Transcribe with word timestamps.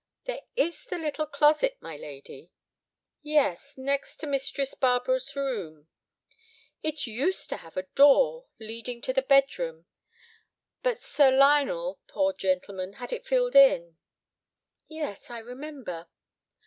"There 0.25 0.41
is 0.55 0.85
the 0.85 0.97
little 0.97 1.27
closet, 1.27 1.77
my 1.79 1.95
lady." 1.95 2.49
"Yes, 3.21 3.77
next 3.77 4.15
to 4.21 4.25
Mistress 4.25 4.73
Barbara's 4.73 5.35
room." 5.35 5.89
"It 6.81 7.05
used 7.05 7.49
to 7.49 7.57
have 7.57 7.77
a 7.77 7.83
door—leading 7.83 9.03
to 9.03 9.13
the 9.13 9.21
bedroom. 9.21 9.85
But 10.81 10.97
Sir 10.97 11.29
Lionel—poor 11.29 12.33
gentleman—had 12.33 13.13
it 13.13 13.27
filled 13.27 13.55
in." 13.55 13.97
"Yes, 14.87 15.29
I 15.29 15.37
remember." 15.37 16.07